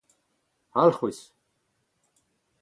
[0.81, 1.19] alc'hwez